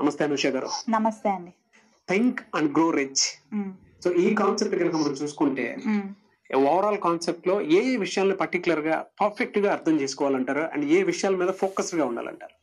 నమస్తే 0.00 0.24
అనుష 0.24 0.46
గారు. 0.46 0.68
నమస్తే 0.88 1.28
అండి. 1.30 1.52
Think 2.08 2.40
and 2.54 2.70
grow 2.72 2.90
rich. 2.90 3.24
So 4.04 4.08
ఈ 4.12 4.34
కాన్సెప్ట్ 4.34 4.74
కనుక 4.74 4.96
మనం 4.96 5.16
చూసుకుంటే. 5.22 5.76
ఓవరాల్ 6.56 6.98
కాన్సెప్ట్లో 6.98 7.60
ఏ 7.60 7.80
ఏ 7.92 7.96
విషయాలను 7.96 8.36
పర్టికులర్గా 8.36 8.96
పర్ఫెక్ట్గా 9.20 9.72
అర్థం 9.72 10.00
చేసుకోవాలంటారు? 10.00 10.60
అండ్ 10.60 10.84
ఏ 10.84 11.02
విషయాల 11.02 11.36
మీద 11.36 11.50
ఫోకస్డ్గా 11.62 12.04
ఉండాలంటారు? 12.04 12.54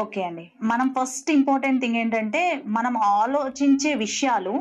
ఓకే 0.00 0.20
అండి. 0.22 0.44
మనం 0.62 0.94
ఫస్ట్ 0.98 1.30
ఇంపార్టెంట్ 1.30 1.80
థింగ్ 1.80 1.96
ఏంటంటే 1.96 2.42
మనం 2.66 2.96
ఆలోచించే 2.96 3.94
విషయాలు 3.94 4.54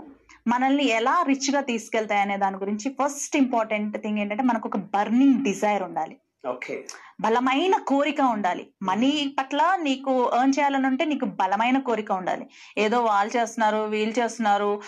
మనల్ని 0.48 0.86
ఎలా 1.00 1.16
రిచ్గా 1.27 1.61
తీసుకెళ్తాయి 1.61 2.21
అనే 2.21 2.38
దాని 2.38 2.57
గురించి 2.57 2.89
ఫస్ట్ 3.00 3.38
ఇంపార్టెంట్ 3.38 3.98
థింగ్ 3.98 4.20
ఏంటంటే 4.20 4.43
మనకు 4.43 4.68
ఒక 4.68 4.77
బర్నింగ్ 4.96 5.43
డిజైర్ 5.43 5.84
ఉండాలి. 5.84 6.18
ఓకే. 6.50 6.75
బలమైన 7.22 7.76
కోరిక 7.78 8.22
ఉండాలి. 8.22 8.68
మనీ 8.82 9.36
పట్ల 9.40 9.78
నీకు 9.82 10.32
ఎర్న్ 10.40 10.54
చేయాలని 10.60 10.88
ఉంటే 10.88 11.06
నీకు 11.06 11.26
బలమైన 11.26 11.80
కోరిక 11.80 12.12
ఉండాలి. 12.12 12.50
ఏదో 12.78 13.04
వాళ్ళు 13.04 13.38
చేస్తున్నారు 13.38 13.78
వీళ్ళు 13.78 14.20
చేస్తున్నారు 14.20 14.82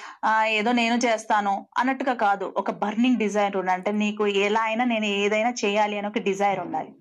ఏదో 0.45 0.71
నేను 0.71 0.95
చేస్తాను 0.95 1.67
అన్నట్టుగా 1.77 2.13
కాదు. 2.13 2.53
ఒక 2.57 2.71
బర్నింగ్ 2.71 3.17
డిజైర్ 3.17 3.57
ఉండాలి. 3.57 3.77
అంటే 3.77 3.91
నీకు 3.91 4.27
ఎలా 4.27 4.61
అయినా 4.61 4.83
నేను 4.83 5.05
ఏదైనా 5.05 5.53
చేయాలి 5.65 5.97
అని 5.97 6.07
ఒక 6.07 6.17
డిజైర్ 6.17 6.59
ఉండాలి. 6.59 6.91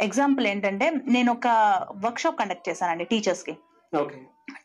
ఎగ్జాంపుల్ 0.00 0.46
ఏంటంటే 0.46 0.90
నేను 1.08 1.32
ఒక 1.32 1.48
వర్క్ 2.04 2.18
షాప్ 2.18 2.38
కండక్ట్ 2.38 2.68
చేశానండి 2.68 3.04
టీచర్స్కి. 3.04 3.56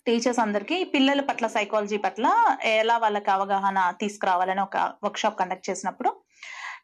టీచర్స్ 0.08 0.40
అందరికి 0.40 0.84
పిల్లల 0.84 1.22
పట్ల 1.22 1.48
సైకాలజీ 1.48 1.98
పట్ల 1.98 2.26
ఎలా 2.64 2.98
వాళ్ళకి 2.98 3.32
అవగాహన 3.32 3.94
తీసుకురావాలని 4.02 4.62
ఒక 4.62 4.78
వర్క్ 4.78 5.18
షాప్ 5.18 5.40
కండక్ట్ 5.40 5.70
చేసినప్పుడు 5.70 6.16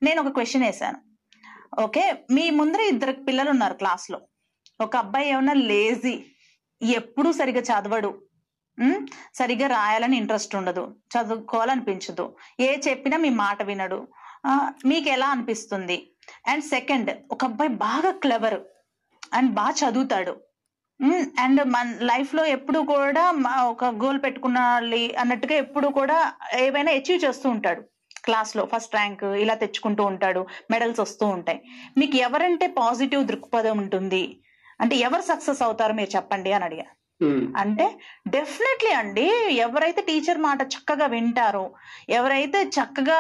నేను 0.04 0.22
ఒక 0.22 0.28
క్వశ్చన్ 0.28 0.64
వేసాను 0.64 1.11
ఓకే? 1.80 2.04
మీ 2.32 2.50
ముందర 2.50 2.82
ఇద్దరు 2.82 3.12
పిల్లలు 3.12 3.50
ఉన్నారు 3.50 3.74
క్లాస్లో. 3.74 4.20
ఒక 4.82 4.96
అబ్బాయి 4.98 5.30
ఏమన్నా 5.30 5.54
లేజీ 5.54 6.14
ఎప్పుడూ 6.82 7.32
సరిగా 7.32 7.62
చదవడు. 7.62 8.12
సరిగా 9.34 9.68
రాయాలని 9.68 10.18
ఇంట్రెస్ట్ 10.18 10.56
ఉండదు. 10.56 10.84
చదువుకోవాలనిపించదు. 11.14 12.26
ఏ 12.60 12.78
చెప్పినా 12.88 13.18
మీ 13.18 13.30
మాట 13.30 13.64
వినడు. 13.64 14.08
మీకు 14.86 15.10
ఎలా 15.10 15.28
అనిపిస్తుంది? 15.28 15.98
అండ్ 16.48 16.64
సెకండ్ 16.64 17.12
ఒక 17.32 17.46
అబ్బాయి 17.46 17.70
బాగా 17.70 18.12
క్లెవర్ 18.12 18.60
అండ్ 19.34 19.52
బాగా 19.52 19.74
చదువుతాడు. 19.82 20.34
అండ్ 21.40 21.64
మన 21.74 21.98
లైఫ్లో 22.02 22.46
ఎప్పుడు 22.46 22.80
కూడా 22.80 23.24
ఒక 23.66 23.86
గోల్ 23.86 24.20
పెట్టుకున్నాలి 24.24 25.16
అన్నట్టుగా 25.16 25.54
ఎప్పుడు 25.56 25.88
కూడా 25.88 26.18
ఏవైనా 26.60 26.92
అచీవ్ 26.92 27.26
చేస్తూ 27.26 27.50
ఉంటాడు. 27.50 27.84
క్లాస్లో 28.26 28.66
ఫస్ట్ 28.76 28.96
ర్యాంక్ 28.96 29.24
ఇలా 29.24 29.54
తెచ్చుకుంటూ 29.54 30.04
ఉంటాడు 30.04 30.48
మెడల్స్ 30.72 31.00
వస్తూ 31.00 31.28
ఉంటాయి. 31.28 31.62
మీకు 31.98 32.16
ఎవరంటే 32.18 32.68
పాజిటివ్ 32.68 33.26
దృక్పథం 33.26 33.78
ఉంటుంది? 33.78 34.42
అంటే 34.82 34.96
ఎవరు 34.96 35.22
సక్సెస్ 35.22 35.62
అవుతారో 35.62 35.94
మీరు 35.94 36.16
చెప్పండి 36.16 36.52
అని 36.52 36.64
అడిగా. 36.64 36.84
అంటే 37.58 38.00
డెఫినెట్లీ 38.28 38.92
అండి 38.92 39.26
ఎవరైతే 39.56 40.02
టీచర్ 40.02 40.38
మాట 40.38 40.62
చక్కగా 40.62 41.06
వింటారో 41.06 41.72
ఎవరైతే 42.10 42.64
చక్కగా 42.64 43.18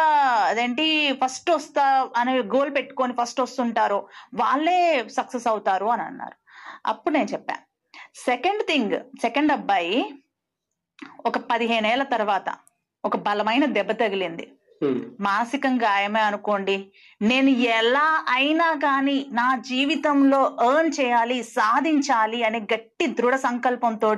అదేంటి 0.49 1.11
ఫస్ట్ 1.25 1.51
వస్తా 1.51 2.09
అనే 2.17 2.39
గోల్ 2.39 2.75
పెట్టుకొని 2.75 3.13
ఫస్ట్ 3.21 3.41
వస్తుంటారో 3.41 4.07
వాళ్ళే 4.33 5.05
సక్సెస్ 5.09 5.47
అవుతారు 5.47 5.85
అని 5.85 6.01
అన్నారు. 6.01 6.37
అప్పుడు 6.85 7.13
నేను 7.13 7.27
చెప్పా. 7.33 7.55
సెకండ్ 8.15 8.63
థింగ్ 8.63 8.99
సెకండ్ 9.21 9.51
అబ్బాయి 9.51 10.13
ఒక 11.25 11.37
పదిహేనేళ్ళ 11.37 12.03
తర్వాత 12.03 12.55
ఒక 13.05 13.17
బలమైన 13.17 13.65
దెబ్బ 13.65 13.91
తగిలింది. 13.91 14.51
మానసిక 15.21 15.67
గాయమే 15.67 16.19
అనుకోండి 16.19 16.91
నేను 17.21 17.49
ఎలా 17.49 18.25
అయినా 18.29 18.73
కానీ 18.73 19.25
నా 19.31 19.55
జీవితంలో 19.55 20.57
ఎర్న్ 20.61 21.01
చేయాలి 21.01 21.43
సాధించాలి 21.43 22.43
అనే 22.43 22.59
గట్టి 22.59 23.07
దృఢ 23.07 23.35
సంకల్పంతో 23.35 24.15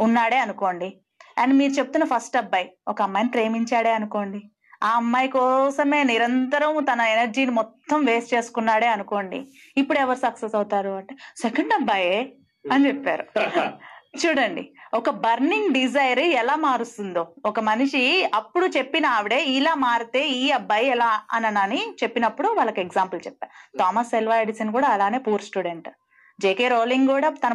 ఉన్నాడే 0.00 0.38
అనుకోండి. 0.38 0.96
అండ్ 1.38 1.54
మీరు 1.54 1.72
చెప్తున్న 1.72 2.04
ఫస్ట్ 2.04 2.36
అబ్బాయి 2.36 2.70
ఒక 2.88 3.02
అమ్మాయిని 3.02 3.30
ప్రేమించాడే 3.30 3.92
అనుకోండి. 3.92 4.40
ఆ 4.82 4.88
అమ్మాయి 4.96 5.28
కోసమే 5.28 6.02
నిరంతరం 6.02 6.84
తన 6.84 7.00
ఎనర్జీని 7.00 7.50
మొత్తం 7.50 8.04
వేస్ట్ 8.04 8.34
చేసుకున్నాడే 8.34 8.86
అనుకోండి. 8.86 9.46
ఇప్పుడు 9.76 9.98
ఎవరు 9.98 10.18
సక్సెస్ 10.18 10.54
అవుతారు 10.54 10.90
అంటే 10.90 11.14
సెకండ్ 11.36 11.72
అబ్బాయే 11.72 12.32
అని 12.72 12.88
చెప్పారు. 12.88 13.24
చూడండి 14.14 14.62
ఒక 14.94 15.10
బర్నింగ్ 15.10 15.74
డిజైర్ 15.74 16.18
ఎలా 16.18 16.56
మారుస్తుందో. 16.56 17.22
ఒక 17.46 17.60
మనిషి 17.60 18.02
అప్పుడు 18.34 18.66
చెప్పిన 18.66 19.06
ఆవిడే 19.06 19.44
ఇలా 19.44 19.74
మారితే 19.74 20.28
ఈ 20.28 20.50
అబ్బాయి 20.50 20.86
ఎలా 20.86 21.20
అనని 21.32 21.80
చెప్పినప్పుడు 22.02 22.48
వాళ్ళకి 22.48 22.80
ఎగ్జాంపుల్ 22.80 23.20
చెప్పా 23.26 23.48
థామస్ 23.78 24.14
ఎల్వా 24.14 24.36
ఎడిసన్ 24.40 24.72
కూడా 24.72 24.88
అలానే 24.88 25.18
పూర్ 25.18 25.42
స్టూడెంట్. 25.42 25.88
జేకే 26.44 26.68
రోలింగ్ 26.68 27.08
కూడా 27.12 27.28
తన 27.44 27.54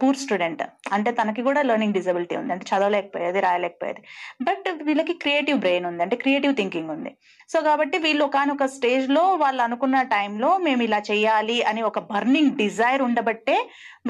పూర్ 0.00 0.18
స్టూడెంట్ 0.22 0.62
అంటే 0.96 1.10
తనకి 1.18 1.42
కూడా 1.48 1.62
లెర్నింగ్ 1.68 1.96
డిజబిలిటీ 1.98 2.36
ఉంది. 2.40 2.52
అంటే 2.54 2.66
చదవలేకపోయేది 2.70 3.40
రాయలేకపోయేది. 3.46 4.02
బట్ 4.48 4.68
వీళ్ళకి 4.88 5.14
క్రియేటివ్ 5.22 5.58
బ్రెయిన్ 5.64 5.86
ఉంది. 5.90 6.02
అంటే 6.02 6.16
క్రియేటివ్ 6.16 6.54
థింకింగ్ 6.60 6.92
ఉంది. 6.96 7.12
సో 7.52 7.60
కాబట్టి 7.60 7.96
వీళ్ళు 7.98 8.22
ఒకనొక 8.24 8.66
స్టేజ్లో 8.74 9.22
వాళ్ళు 9.42 9.62
అనుకున్న 9.62 10.02
టైంలో 10.02 10.50
మేము 10.58 10.82
ఇలా 10.82 11.00
చేయాలి 11.10 11.56
అని 11.70 11.82
ఒక 11.88 11.98
బర్నింగ్ 12.12 12.52
డిజైర్ 12.60 13.02
ఉండబట్టే 13.02 13.56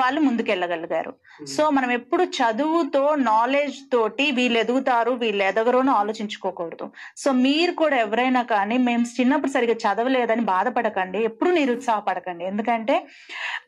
వాళ్ళు 0.00 0.20
ముందుకెళ్ళగలిగారు. 0.26 1.12
సో 1.54 1.62
మనం 1.70 1.90
ఎప్పుడు 1.98 2.24
చదువుతో 2.38 3.02
నాలెడ్జ్ 3.14 3.78
తోటి 3.94 4.26
వీళ్ళు 4.30 4.58
ఎదుగుతారు 4.58 5.10
వీళ్ళు 5.22 5.44
ఎదగరు 5.44 5.78
అని 5.84 5.92
ఆలోచించుకోకూడదు. 6.00 6.86
సో 7.22 7.32
మీరు 7.46 7.72
కూడా 7.72 7.96
ఎవరైనా 7.96 8.42
కానీ 8.54 8.78
మేము 8.88 9.04
చిన్నప్పుడు 9.16 9.52
సరిగా 9.56 9.76
చదవలేదని 9.84 10.44
బాధపడకండి. 10.52 11.18
ఎప్పుడు 11.30 11.50
నిరుత్సాహపడకండి. 11.50 12.44
ఎందుకంటే 12.44 12.96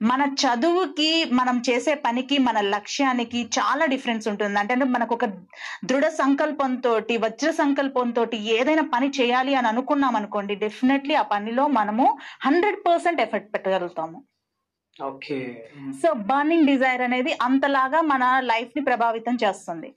మన 0.02 0.22
చదువుకి 0.42 1.24
మనం 1.32 1.62
చేసే 1.70 1.94
పనికి 1.94 2.38
మన 2.38 2.60
లక్ష్యానికి 2.60 3.50
చాలా 3.58 3.86
డిఫరెన్స్ 3.86 4.28
ఉంటుంది. 4.28 4.58
అంటే 4.58 4.74
మనకు 4.74 5.14
ఒక 5.14 5.24
దృఢ 5.84 6.06
సంకల్పంతో 6.06 6.92
వజ్ర 7.18 7.50
సంకల్పంతో 7.50 8.26
ఏదైనా 8.34 8.82
పని 8.94 9.12
చేయాలి 9.20 9.54
అని 9.54 9.68
అనుకున్నాం 9.68 10.16
అనుకోండి 10.16 10.54
డెఫినెట్లీ 10.54 11.14
ఆ 11.14 11.22
పనిలో 11.22 11.66
మనము 11.66 12.18
హండ్రెడ్ 12.42 12.76
పర్సెంట్ 12.88 13.20
ఎఫర్ట్ 13.20 13.54
పెట్టగలుగుతాము. 13.54 14.24
ఓకే. 15.02 15.68
సో 15.90 16.12
బర్నింగ్ 16.12 16.66
డిజైర్ 16.66 17.02
అనేది 17.02 17.36
అంతలాగా 17.42 18.00
మన 18.00 18.40
లైఫ్ని 18.40 18.84
ప్రభావితం 18.84 19.38
చేస్తుంది. 19.44 19.94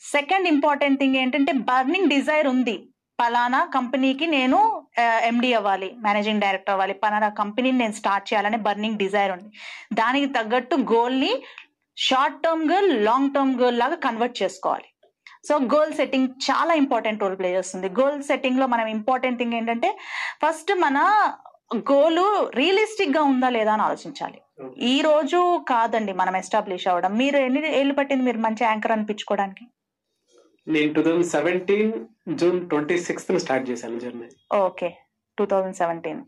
సెకండ్ 0.00 0.48
ఇంపార్టెంట్ 0.48 1.00
థింగ్ 1.00 1.16
ఏంటంటే 1.16 1.52
బర్నింగ్ 1.52 2.08
డిజైర్ 2.08 2.46
ఉంది. 2.46 2.88
పలానా 3.20 3.64
కంపెనీకి 3.74 4.26
నేను 4.26 4.81
ఎండి 5.00 5.54
అవ్వాలి 5.54 5.96
మేనేజింగ్ 5.98 6.40
డైరెక్టర్ 6.40 6.72
అవ్వాలి. 6.72 6.94
పలానా 6.94 7.28
కంపెనీని 7.28 7.78
నేను 7.78 7.92
స్టార్ట్ 7.92 8.32
చేయాలనే 8.32 8.56
బర్నింగ్ 8.56 8.98
డిజైర్ 8.98 9.32
ఉంది. 9.32 9.50
దానికి 9.94 10.26
తగ్గట్టు 10.26 10.76
గోల్ని 10.76 11.42
short 11.96 12.42
term 12.42 12.72
goal 12.72 13.04
long 13.04 13.34
term 13.34 13.54
goal 13.60 13.78
లాగా 13.78 13.94
కన్వర్ట్ 13.94 14.42
చేసుకోవాలి. 14.42 14.88
సో 15.48 15.56
గోల్ 15.56 15.92
సెట్టింగ్ 15.92 16.28
చాలా 16.28 16.74
ఇంపార్టెంట్ 16.74 17.22
రోల్ 17.22 17.38
ప్లే 17.38 17.52
చేస్తుంది. 17.52 17.88
గోల్ 17.88 18.22
సెట్టింగ్లో 18.22 18.66
మనం 18.66 18.86
ఇంపార్టెంట్ 18.86 19.38
థింగ్ 19.38 19.54
ఏంటంటే 19.54 19.98
ఫస్ట్ 20.44 20.72
మన 20.74 20.98
గోలు 21.90 22.50
రియలిస్టిక్గా 22.54 23.22
ఉందా 23.22 23.48
లేదా 23.48 23.72
అని 23.72 23.82
ఆలోచించాలి. 23.82 24.38
ఈ 24.80 25.00
రోజు 25.00 25.64
కాదండి 25.68 26.12
మనం 26.12 26.36
ఎస్టాబ్లిష్ 26.36 26.88
అవ్వడం. 26.88 27.16
మీరు 27.16 27.36
ఎన్ని 27.36 27.78
ఏళ్ళు 27.80 27.94
పట్టింది 27.94 28.24
మీరు 28.24 28.38
మంచి 28.38 28.64
యాంకర్ 28.64 28.92
అనిపించుకోవడానికి? 28.92 29.64
నేను 30.66 30.92
two 30.92 31.02
thousand 31.02 31.26
seventeen 31.26 31.92
June 32.34 32.68
twenty 32.68 32.96
sixth 32.98 33.32
start 33.38 33.70
చేశాను 33.70 33.98
journey. 33.98 34.28
Okay 34.54 34.88
two 35.38 35.44
thousand 35.44 35.76
seventeen 35.76 36.20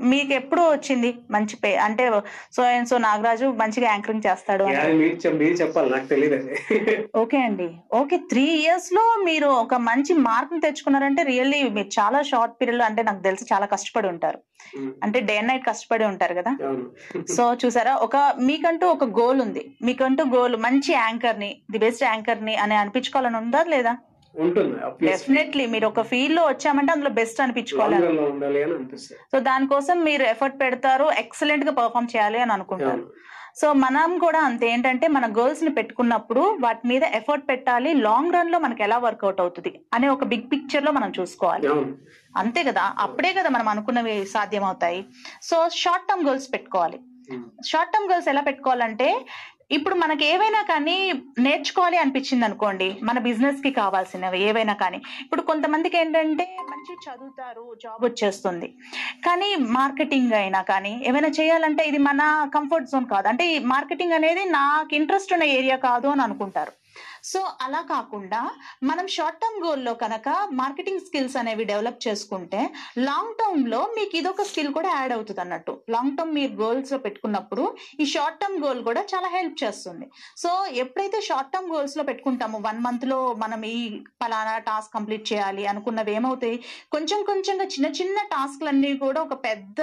మీకు 0.00 0.32
ఎప్పుడు 0.32 0.62
వచ్చింది 0.70 1.10
మంచి 1.30 1.56
పే 1.56 1.70
అంటే 1.76 2.04
సో 2.56 2.62
అండ్ 2.68 2.88
సో 2.88 2.98
నాగరాజు 2.98 3.46
మంచిగా 3.62 3.88
యాంకరింగ్ 3.90 4.26
చేస్తాడు 4.26 4.64
చెప్పాలి 5.62 5.90
నాకు 5.90 6.08
ఓకే 7.22 7.38
అండి. 7.38 7.66
ఓకే 7.92 8.16
త్రీ 8.30 8.44
ఇయర్స్లో 8.62 9.04
మీరు 9.24 9.48
ఒక 9.54 9.74
మంచి 9.88 10.12
మార్క్ 10.28 10.54
తెచ్చుకున్నారంటే 10.62 11.22
రియల్లీ 11.22 11.58
మీరు 11.68 11.90
చాలా 11.98 12.18
షార్ట్ 12.22 12.56
పీరియడ్లో 12.60 12.84
అంటే 12.84 13.02
నాకు 13.02 13.22
తెలిసి 13.22 13.44
చాలా 13.52 13.66
కష్టపడి 13.66 14.08
ఉంటారు. 14.08 14.38
అంటే 15.02 15.20
డే 15.20 15.36
అండ్ 15.38 15.50
నైట్ 15.50 15.66
కష్టపడి 15.66 16.04
ఉంటారు 16.04 16.34
కదా. 16.34 16.52
సో 17.36 17.44
చూసారా 17.54 17.94
ఒక 17.96 18.16
మీకంటూ 18.40 18.86
ఒక 18.88 19.04
గోల్ 19.20 19.40
ఉంది. 19.40 19.64
మీకంటూ 19.82 20.24
గోల్ 20.36 20.56
మంచి 20.56 20.92
యాంకర్ని 20.92 21.50
ది 21.72 21.78
బెస్ట్ 21.78 22.04
యాంకర్ని 22.04 22.56
అని 22.56 22.76
అనిపించుకోవాలని 22.76 23.36
ఉందా 23.36 23.62
లేదా? 23.74 23.94
ఉంటుంది 24.38 24.78
డెఫినెట్లీ 25.06 25.66
మీరు 25.66 25.86
ఒక 25.86 26.00
ఫీల్డ్లో 26.00 26.46
వచ్చామంటే 26.46 26.92
అందులో 26.92 27.10
బెస్ట్ 27.10 27.40
అనిపించుకోవాలి. 27.40 27.96
సో 29.32 29.40
దానికోసం 29.40 30.00
మీరు 30.00 30.22
ఎఫర్ట్ 30.22 30.60
పెడతారు 30.60 31.04
ఎక్సలెంట్గా 31.18 31.72
పర్ఫామ్ 31.72 32.16
చేయాలి 32.16 32.38
అని 32.38 32.52
అనుకుంటారు. 32.52 33.12
సో 33.56 33.72
మనం 33.72 34.18
కూడా 34.18 34.40
అంతే 34.40 34.70
ఏంటంటే 34.70 35.08
మన 35.08 35.26
గోల్స్ని 35.26 35.70
పెట్టుకున్నప్పుడు 35.70 36.56
వాటి 36.60 36.88
మీద 36.88 37.02
ఎఫర్ట్ 37.02 37.48
పెట్టాలి 37.48 37.94
లాంగ్ 37.94 38.32
రన్లో 38.32 38.58
మనకి 38.58 38.82
ఎలా 38.82 38.98
వర్కౌట్ 38.98 39.40
అవుతుంది 39.40 39.80
అనే 39.94 40.08
ఒక 40.08 40.24
బిగ్ 40.24 40.52
పిక్చర్లో 40.52 40.92
మనం 40.92 41.12
చూసుకోవాలి. 41.20 41.68
అంతే 42.36 42.62
కదా? 42.62 42.94
అప్పుడే 42.98 43.32
కదా 43.32 43.48
మనం 43.48 43.68
అనుకున్నవి 43.68 44.26
సాధ్యం 44.26 44.64
అవుతాయి 44.64 45.04
సో 45.42 45.68
షార్ట్ 45.72 46.08
టర్మ్ 46.08 46.26
గోల్స్ 46.26 46.52
పెట్టుకోవాలి. 46.52 47.00
షార్ట్ 47.64 47.92
టర్మ్ 47.92 48.12
గోల్స్ 48.12 48.28
ఎలా 48.28 48.40
పెట్టుకోవాలంటే 48.40 49.26
ఇప్పుడు 49.76 49.94
మనకి 49.94 50.24
ఏవైనా 50.24 50.62
కానీ 50.62 50.96
నేర్చుకోవాలి 51.38 51.98
అనిపించింది 51.98 52.44
అనుకోండి 52.44 52.88
మన 53.02 53.18
బిజినెస్కి 53.18 53.70
కావాల్సినవి 53.70 54.38
ఏవైనా 54.48 54.74
కానీ. 54.74 54.98
ఇప్పుడు 55.20 55.42
కొంతమందికి 55.42 55.96
ఏంటంటే 55.98 56.46
మంచి 56.70 56.94
చదువుతారు 57.06 57.64
జాబ్ 57.82 58.04
వచ్చేస్తుంది. 58.04 58.68
కానీ 59.26 59.50
మార్కెటింగ్ 59.78 60.32
అయినా 60.32 60.62
కానీ 60.62 61.04
ఏమైనా 61.06 61.28
చేయాలంటే 61.40 61.84
ఇది 61.84 61.98
మన 61.98 62.50
కంఫర్ట్ 62.54 62.90
జోన్ 62.92 63.06
కాదు. 63.06 63.28
అంటే 63.28 63.46
ఈ 63.54 63.58
మార్కెటింగ్ 63.74 64.12
అనేది 64.12 64.44
నాకు 64.44 64.94
ఇంట్రెస్ట్ 64.94 65.32
ఉన్న 65.32 65.44
ఏరియా 65.58 65.76
కాదు 65.88 66.08
అని 66.08 66.22
అనుకుంటారు. 66.22 66.72
సో 67.24 67.40
అలా 67.64 67.80
కాకుండా 67.90 68.40
మనం 68.90 69.06
షార్ట్ 69.16 69.40
టర్మ్ 69.42 69.58
గోల్లో 69.64 69.92
కనుక 70.02 70.28
మార్కెటింగ్ 70.60 71.04
స్కిల్స్ 71.06 71.36
అనేవి 71.40 71.64
డెవలప్ 71.72 72.00
చేసుకుంటే 72.06 72.60
లాంగ్ 73.08 73.34
టర్మ్లో 73.40 73.80
మీకు 73.96 74.16
ఇదొక 74.20 74.46
స్కిల్ 74.50 74.70
కూడా 74.78 74.90
యాడ్ 74.98 75.12
అవుతుంది 75.16 75.40
అన్నట్టు. 75.44 75.72
లాంగ్ 75.94 76.16
టర్మ్ 76.16 76.34
మీరు 76.38 76.54
గోల్స్లో 76.62 76.98
పెట్టుకున్నప్పుడు 76.98 77.64
ఈ 78.00 78.06
షార్ట్ 78.14 78.40
టర్మ్ 78.40 78.58
గోల్ 78.64 78.80
కూడా 78.88 79.02
చాలా 79.14 79.28
హెల్ప్ 79.36 79.56
చేస్తుంది. 79.64 80.06
సో 80.42 80.50
ఎప్పుడైతే 80.82 81.20
షార్ట్ 81.28 81.52
టర్మ్ 81.52 81.72
గోల్స్లో 81.74 82.04
పెట్టుకుంటామో 82.10 82.60
వన్ 82.68 82.80
మంత్లో 82.88 83.20
మనం 83.44 83.62
ఈ 83.74 83.78
పలానా 84.22 84.56
టాస్క్ 84.70 84.94
కంప్లీట్ 84.96 85.32
చేయాలి 85.32 85.66
అనుకున్నవి 85.66 86.14
ఏమవుతాయి? 86.18 86.58
కొంచెం 86.92 87.22
కొంచెంగా 87.30 87.64
చిన్న 87.64 87.90
చిన్న 88.00 88.18
టాస్క్లన్నీ 88.34 88.92
కూడా 89.04 89.20
ఒక 89.22 89.34
పెద్ద 89.48 89.80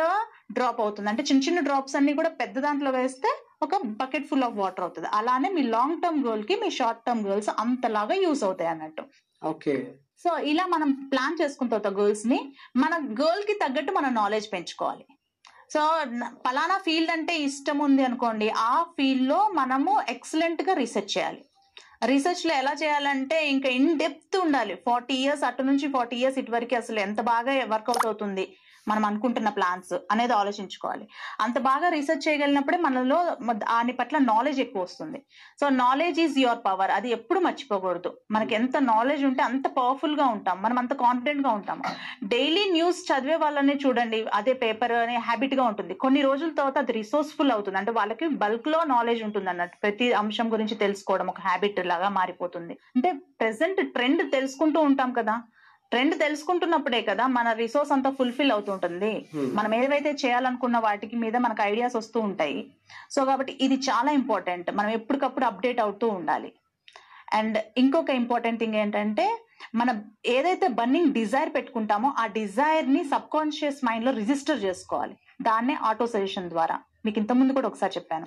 డ్రాప్ 0.58 0.82
అవుతుంది. 0.82 1.10
అంటే 1.10 1.24
చిన్న 1.24 1.42
చిన్న 1.48 1.60
డ్రాప్స్ 1.60 1.96
అన్ని 1.96 2.14
కూడా 2.14 2.30
పెద్ద 2.42 2.60
దాంట్లో 2.60 2.92
వేస్తే 2.92 3.30
ఒక 3.62 3.78
బకెట్ 3.84 4.28
ఫుల్ 4.28 4.44
ఆఫ్ 4.44 4.58
వాటర్ 4.58 4.84
అవుతుంది. 4.84 5.08
అలానే 5.14 5.50
మీ 5.50 5.62
లాంగ్ 5.62 6.02
టర్మ్ 6.02 6.24
గోల్కి 6.24 6.56
మీ 6.56 6.70
షార్ట్ 6.70 7.02
టర్మ్ 7.08 7.24
గోల్స్ 7.28 7.50
అంతలాగా 7.60 8.16
యూస్ 8.16 8.44
అవుతాయి 8.44 8.70
అన్నట్టు. 8.70 9.04
ఓకే. 9.44 9.94
సో 10.24 10.38
ఇలా 10.38 10.66
మనం 10.66 10.92
ప్లాన్ 10.92 11.38
చేసుకున్న 11.42 11.72
తర్వాత 11.72 11.94
గోల్స్ని 11.94 12.54
మన 12.76 12.96
గోల్కి 13.22 13.54
తగ్గట్టు 13.54 13.92
మన 13.92 14.10
నాలెడ్జ్ 14.10 14.54
పెంచుకోవాలి. 14.54 15.06
సో 15.74 15.82
పలానా 16.46 16.78
ఫీల్డ్ 16.78 17.12
అంటే 17.12 17.38
ఇష్టం 17.38 17.78
ఉంది 17.78 18.04
అనుకోండి 18.04 18.50
ఆ 18.50 18.84
ఫీల్డ్లో 18.84 19.50
మనము 19.54 20.02
ఎక్సలెంట్గా 20.10 20.74
రీసెర్చ్ 20.74 21.18
చేయాలి. 21.18 21.46
రీసెర్చ్లో 22.06 22.54
ఎలా 22.56 22.74
చేయాలంటే 22.74 23.50
ఇంకా 23.50 23.70
ఇన్ 23.70 24.00
డెప్త్ 24.00 24.38
ఉండాలి. 24.38 24.76
ఫార్టీ 24.86 25.14
ఇయర్స్ 25.14 25.44
అటు 25.44 25.62
నుంచి 25.62 25.88
ఫార్టీ 25.88 26.18
ఇయర్స్ 26.18 26.40
ఇటు 26.40 26.52
వరకు 26.52 26.76
అసలు 26.76 27.00
ఎంత 27.00 27.22
బాగా 27.22 27.52
వర్కౌట్ 27.66 28.06
అవుతుంది. 28.06 28.46
మనం 28.88 29.06
అనుకుంటున్న 29.06 29.50
ప్లాన్స్ 29.50 29.94
అనేది 30.12 30.34
ఆలోచించుకోవాలి. 30.34 31.08
అంత 31.42 31.60
బాగా 31.60 31.90
రీసెర్చ్ 31.90 32.28
చేయగలిగినప్పుడే 32.28 32.78
మనలో 32.78 33.38
దాని 33.52 33.94
పట్ల 33.94 34.18
నాలెడ్జ్ 34.18 34.60
ఎక్కువ 34.60 34.82
వస్తుంది. 34.82 35.22
So 35.62 35.70
knowledge 35.70 36.20
is 36.20 36.40
your 36.40 36.58
power 36.66 36.92
అది 36.92 37.10
ఎప్పుడు 37.10 37.40
మర్చిపోకూడదు. 37.40 38.18
మనకి 38.32 38.56
ఎంత 38.56 38.78
నాలెడ్జ్ 38.78 39.26
ఉంటే 39.26 39.44
అంత 39.44 39.68
పవర్ఫుల్గా 39.68 40.26
ఉంటాం. 40.26 40.62
మనం 40.62 40.78
అంత 40.78 40.94
కాన్ఫిడెంట్గా 40.94 41.54
ఉంటాం. 41.54 41.82
డైలీ 42.24 42.70
న్యూస్ 42.72 43.12
చదివే 43.12 43.36
వాళ్ళని 43.36 43.80
చూడండి. 43.88 44.26
అదే 44.34 44.54
పేపర్ 44.54 44.92
అనే 44.92 45.18
హ్యాబిట్గా 45.18 45.64
ఉంటుంది. 45.64 45.94
కొన్ని 45.94 46.22
రోజుల 46.22 46.50
తర్వాత 46.50 46.78
అది 46.78 46.92
రిసోర్స్ఫుల్ 46.92 47.52
అవుతుంది. 47.52 47.78
అంటే 47.78 47.92
వాళ్ళకి 47.92 48.28
బల్క్లో 48.28 48.84
నాలెడ్జ్ 48.84 49.24
ఉంటుంది 49.24 49.50
అన్నట్టు. 49.50 49.78
ప్రతి 49.82 50.14
అంశం 50.14 50.54
గురించి 50.54 50.76
తెలుసుకోవడం 50.76 51.28
ఒక 51.28 51.40
హ్యాబిట్ 51.40 51.86
లాగా 51.86 52.10
మారిపోతుంది. 52.10 52.74
అంటే 52.96 53.12
ప్రెసెంట్ 53.12 53.94
ట్రెండ్ 53.94 54.32
తెలుసుకుంటూ 54.32 54.82
ఉంటాం 54.82 55.14
కదా. 55.14 55.42
ట్రెండ్ 55.92 56.20
తెలుసుకుంటున్నప్పుడే 56.20 57.02
కదా 57.02 57.28
మన 57.28 57.52
రిసోర్స్ 57.52 57.92
అంతా 57.92 58.10
ఫుల్ఫిల్ 58.10 58.52
అవుతుంటుంది. 58.52 59.30
మనం 59.36 59.74
ఏవైతే 59.76 60.12
చేయాలనుకున్న 60.12 60.78
వాటికి 60.78 61.16
మీద 61.16 61.38
మనకు 61.38 61.62
ఐడియాస్ 61.62 61.96
వస్తూ 61.96 62.20
ఉంటాయి. 62.20 62.72
సో 63.12 63.26
కాబట్టి 63.26 63.58
ఇది 63.62 63.76
చాలా 63.76 64.12
ఇంపార్టెంట్. 64.12 64.72
మనం 64.72 64.90
ఎప్పటికప్పుడు 64.90 65.46
అప్డేట్ 65.46 65.80
అవుతూ 65.80 66.08
ఉండాలి. 66.08 66.52
అండ్ 67.34 67.58
ఇంకొక 67.78 68.10
ఇంపార్టెంట్ 68.10 68.60
థింగ్ 68.60 68.76
ఏంటంటే 68.76 69.26
మనం 69.76 69.96
ఏదైతే 70.26 70.68
బర్నింగ్ 70.68 71.14
డిజైర్ 71.14 71.54
పెట్టుకుంటామో 71.56 72.14
ఆ 72.20 72.26
డిజైర్ని 72.26 73.04
సబ్ 73.04 73.32
కాన్షియస్ 73.34 73.86
మైండ్లో 73.86 74.12
రిజిస్టర్ 74.12 74.64
చేసుకోవాలి. 74.64 75.16
దాన్నే 75.42 75.78
ఆటో 75.82 76.08
సజెషన్ 76.08 76.50
ద్వారా. 76.50 76.78
మీకు 77.06 77.18
ఇంత 77.22 77.32
ముందు 77.40 77.56
కూడా 77.58 77.68
ఒకసారి 77.72 77.96
చెప్పాను. 77.98 78.26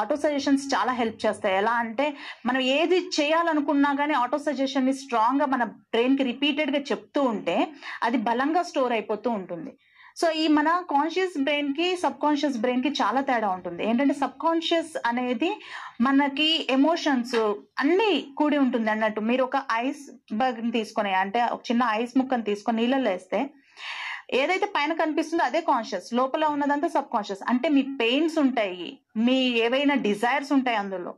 ఆటో 0.00 0.16
సజెషన్స్ 0.24 0.64
చాలా 0.74 0.92
హెల్ప్ 1.00 1.18
చేస్తాయి. 1.24 1.56
ఎలా 1.62 1.74
అంటే 1.84 2.06
మనం 2.48 2.60
ఏది 2.76 2.98
చేయాలనుకున్నా 3.18 3.90
కానీ 4.00 4.14
ఆటో 4.22 4.38
సజెషన్ని 4.46 4.94
స్ట్రాంగ్గా 5.02 5.48
మన 5.54 5.64
బ్రెయిన్కి 5.94 6.26
రిపీటెడ్గా 6.32 6.82
చెప్తూ 6.92 7.22
ఉంటే 7.32 7.56
అది 8.08 8.20
బలంగా 8.30 8.64
స్టోర్ 8.70 8.94
అయిపోతూ 8.98 9.30
ఉంటుంది. 9.40 9.72
సో 10.20 10.26
ఈ 10.42 10.44
మన 10.58 10.68
కాన్షియస్ 10.92 11.34
బ్రెయిన్కి 11.46 11.86
సబ్ 12.02 12.20
కాన్షియస్ 12.22 12.56
బ్రెయిన్కి 12.60 12.90
చాలా 13.00 13.20
తేడా 13.30 13.48
ఉంటుంది. 13.56 13.80
ఏంటంటే 13.88 14.14
సబ్ 14.20 14.38
కాన్షియస్ 14.44 14.94
అనేది 15.10 15.50
మనకి 16.06 16.48
ఎమోషన్స్ 16.76 17.36
అన్ని 17.82 18.12
కూడి 18.38 18.58
ఉంటుంది 18.64 18.90
అన్నట్టు. 18.94 19.22
మీరు 19.30 19.42
ఒక 19.48 19.58
ఐస్ 19.84 20.04
బర్గ్ 20.40 20.72
తీసుకొని 20.78 21.12
అంటే 21.22 21.42
ఒక 21.54 21.62
చిన్న 21.70 21.82
ఐస్ 22.00 22.14
ముక్కను 22.20 22.46
తీసుకొని 22.50 22.80
నీళ్ళలో 22.80 23.10
వేస్తే 23.10 23.40
ఏదైతే 24.28 24.66
పైన 24.66 24.92
కనిపిస్తుందో 24.92 25.44
అదే 25.44 25.60
కాన్షియస్ 25.60 26.08
లోపల 26.14 26.44
ఉన్నదంతా 26.44 26.88
సబ్ 26.88 27.10
కాన్షియస్ 27.12 27.42
అంటే 27.48 27.68
మీ 27.68 27.82
పెయిన్స్ 28.00 28.38
ఉంటాయి. 28.38 28.88
మీ 29.26 29.36
ఏవైనా 29.66 29.94
డిజైర్స్ 30.06 30.50
ఉంటాయి 30.52 30.76
అందులో. 30.76 31.12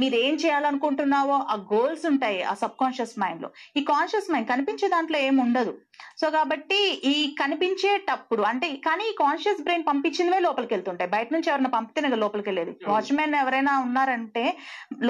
మీరు 0.00 0.16
ఏం 0.26 0.34
చేయాలనుకుంటున్నావో 0.34 1.36
ఆ 1.52 1.56
గోల్స్ 1.72 2.06
ఉంటాయి 2.06 2.42
ఆ 2.42 2.54
సబ్ 2.54 2.76
కాన్షియస్ 2.80 3.14
మైండ్లో. 3.18 3.48
ఈ 3.76 3.82
కాన్షియస్ 3.92 4.30
మైండ్ 4.32 4.48
కనిపించే 4.48 4.88
దాంట్లో 4.88 5.18
ఏం 5.18 5.36
ఉండదు. 5.46 5.72
సో 6.20 6.30
కాబట్టి 6.30 6.78
ఈ 7.12 7.36
కనిపించేటప్పుడు 7.40 8.42
అంటే 8.42 8.68
కానీ 8.86 9.04
ఈ 9.10 9.14
కాన్షియస్ 9.24 9.62
బ్రెయిన్ 9.66 9.84
పంపించినవే 9.90 10.40
లోపలికి 10.46 10.74
వెళ్తుంటాయి. 10.74 11.10
బయట 11.16 11.28
నుంచి 11.34 11.50
ఎవరైనా 11.50 11.72
పంపితేనే 11.76 12.08
కదా 12.08 12.20
లోపలికి 12.24 12.48
వెళ్ళేది. 12.50 12.74
వాచ్మెన్ 12.92 13.36
ఎవరైనా 13.42 13.74
ఉన్నారంటే 13.86 14.44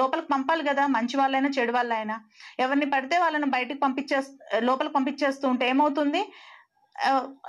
లోపలికి 0.01 0.29
పంపాలి 0.35 0.63
కదా 0.69 0.85
మంచి 0.97 1.17
వాళ్ళైనా 1.21 1.51
చెడు 1.59 1.75
వాళ్ళైనా. 1.77 2.17
ఎవరిని 2.65 2.89
పడితే 2.95 3.17
వాళ్ళని 3.25 3.49
బయటకు 3.57 3.81
పంపించే 3.85 4.19
లోపలికి 4.69 4.95
పంపించేస్తూ 4.99 5.47
ఉంటే 5.53 5.67
ఏమవుతుంది? 5.73 6.23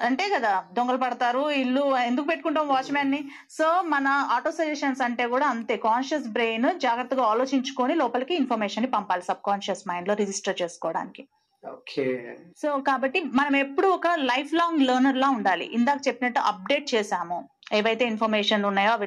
అంతే 0.01 0.29
కదా 0.29 0.65
దొంగలు 0.73 0.97
పడతారు 0.97 1.51
ఇల్లు 1.51 1.97
ఎందుకు 1.97 2.27
పెట్టుకుంటాం 2.27 2.69
వాచ్మెన్ని 2.69 3.21
సో 3.51 3.83
మన 3.83 4.09
ఆటో 4.09 4.51
సజెషన్స్ 4.51 5.03
అంటే 5.03 5.27
కూడా 5.27 5.47
అంతే 5.47 5.77
కాన్షియస్ 5.77 6.29
బ్రెయిన్ 6.29 6.79
జాగ్రత్తగా 6.79 7.23
ఆలోచించుకొని 7.23 7.95
లోపలికి 7.95 8.35
ఇన్ఫర్మేషన్ని 8.35 8.91
పంపాలి 8.91 9.23
సబ్ 9.23 9.45
కాన్షియస్ 9.47 9.89
మైండ్లో 9.89 10.15
రిజిస్టర్ 10.15 10.63
చేసుకోవడానికి. 10.63 11.29
ఓకే. 11.65 12.37
సో 12.63 12.79
కాబట్టి 12.79 13.21
మనం 13.21 13.57
ఎప్పుడు 13.57 13.87
ఒక 13.87 14.07
లైఫ్ 14.07 14.55
లాంగ్ 14.55 14.83
లెర్నర్ 14.83 15.17
లా 15.17 15.29
ఉండాలి. 15.31 15.65
ఇందాక 15.65 16.01
చెప్పినట్టు 16.09 16.41
అప్డేట్ 16.41 16.95
చేసాము. 16.95 17.49
ఏవైతే 17.79 18.05
ఇన్ఫర్మేషన్ 18.07 18.65
ఉన్నాయో 18.65 18.93
అవి 18.93 19.07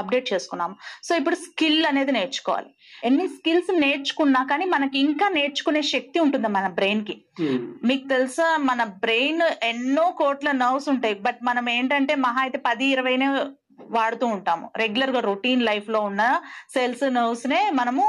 అప్డేట్ 0.00 0.32
చేసుకున్నాము 0.32 0.76
సో 1.06 1.12
ఇప్పుడు 1.16 1.36
స్కిల్ 1.44 1.86
అనేది 1.86 2.12
నేర్చుకోవాలి. 2.12 2.70
ఎన్ని 3.04 3.26
స్కిల్స్ 3.28 3.72
నేర్చుకున్నా 3.84 4.42
కానీ 4.50 4.64
మనకి 4.64 4.98
ఇంకా 4.98 5.28
నేర్చుకునే 5.28 5.82
శక్తి 5.82 6.20
ఉంటుంది 6.20 6.48
మన 6.48 6.68
బ్రెయిన్కి 6.68 7.16
మీకు 7.84 8.08
తెలుసా 8.08 8.56
మన 8.70 8.84
బ్రెయిన్ 8.84 9.42
ఎన్నో 9.62 10.06
కోట్ల 10.18 10.50
నర్వ్స్ 10.62 10.88
ఉంటాయి. 10.88 11.14
బట్ 11.14 11.42
మనం 11.42 11.68
ఏంటంటే 11.68 12.14
మహా 12.14 12.40
అయితే 12.40 12.58
పది 12.58 12.86
ఇరవైనే 12.86 13.28
వాడుతూ 13.98 14.26
ఉంటాము. 14.26 14.70
రెగ్యులర్గా 14.76 15.20
రొటీన్ 15.20 15.62
లైఫ్లో 15.62 16.00
ఉన్న 16.00 16.22
సెల్స్ 16.74 17.04
నర్వ్స్ 17.18 17.46
నే 17.48 17.70
మనము 17.70 18.04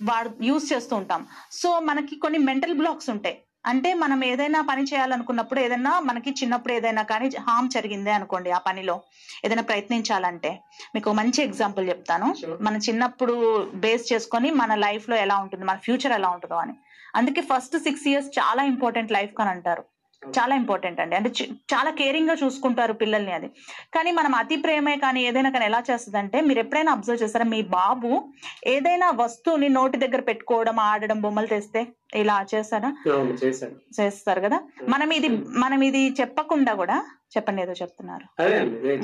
వాడు 0.00 0.30
యూస్ 0.44 0.72
చేస్తూ 0.72 0.96
ఉంటాం. 0.96 1.26
సో 1.52 1.68
మనకి 1.80 2.16
కొన్ని 2.16 2.38
మెంటల్ 2.38 2.74
బ్లాక్స్ 2.74 3.10
ఉంటాయి. 3.10 3.36
అంటే 3.66 3.94
మనం 3.94 4.24
ఏదైనా 4.24 4.60
పని 4.60 4.82
చేయాలనుకున్నప్పుడు 4.82 5.60
ఏదైనా 5.60 6.00
మనకి 6.00 6.30
చిన్నప్పుడు 6.30 6.72
ఏదైనా 6.72 7.02
కానీ 7.02 7.30
హామ్ 7.48 7.70
జరిగిందే 7.70 8.10
అనుకోండి 8.10 8.50
ఆ 8.50 8.58
పనిలో. 8.58 9.00
ఏదైనా 9.44 9.62
ప్రయత్నించాలంటే. 9.62 10.60
మీకు 10.94 11.12
మంచి 11.12 11.42
ఎగ్జాంపుల్ 11.42 11.88
చెప్తాను. 11.88 12.34
మన 12.60 12.76
చిన్నప్పుడు 12.76 13.66
బేస్ 13.74 14.12
చేసుకొని 14.12 14.50
మన 14.50 14.74
లైఫ్లో 14.74 15.16
ఎలా 15.16 15.36
ఉంటుంది 15.36 15.64
మన 15.64 15.76
ఫ్యూచర్ 15.76 16.12
ఎలా 16.12 16.28
ఉంటుందో 16.28 16.54
అని. 16.54 16.72
అందుకే 17.14 17.40
ఫస్ట్ 17.40 17.78
సిక్స్ 17.78 18.08
ఇయర్స్ 18.08 18.28
చాలా 18.38 18.62
ఇంపార్టెంట్ 18.62 19.12
లైఫ్ 19.12 19.40
అని 19.40 19.50
అంటారు. 19.50 19.84
చాలా 20.22 20.54
ఇంపార్టెంట్ 20.54 21.00
అండి. 21.00 21.16
అంటే 21.16 21.30
చాలా 21.72 21.90
కేరింగ్గా 21.90 22.34
చూసుకుంటారు 22.34 22.92
పిల్లల్ని 22.92 23.32
అది. 23.32 23.48
కానీ 23.94 24.10
మనం 24.10 24.34
అతి 24.34 24.56
ప్రేమే 24.56 24.96
కానీ 24.96 25.20
ఏదైనా 25.22 25.50
కానీ 25.50 25.64
ఎలా 25.64 25.82
చేస్తుందంటే 25.90 26.40
మీరు 26.40 26.58
ఎప్పుడైనా 26.58 26.92
అబ్జర్వ్ 26.92 27.22
చేస్తారా 27.22 27.44
మీ 27.44 27.62
బాబు 27.62 28.22
ఏదైనా 28.66 29.10
వస్తువుని 29.10 29.68
నోటి 29.68 29.98
దగ్గర 29.98 30.20
పెట్టుకోవడం 30.20 30.80
ఆడడం 30.80 31.20
బొమ్మలు 31.20 31.46
తెస్తే 31.46 31.86
ఇలా 32.14 32.46
చేస్తారా? 32.54 32.90
చేస్తారు 34.00 34.40
కదా. 34.40 34.60
మనం 34.88 35.12
ఇది 35.12 35.28
మనం 35.58 35.82
ఇది 35.82 36.08
చెప్పకుండా 36.08 36.74
కూడా 36.74 36.98
చెప్పండి 37.36 37.62
ఏదో 37.62 37.72
చెప్తున్నారు. 37.72 38.26
అదే 38.42 38.54
అండి 38.54 38.88
నేను 38.88 39.02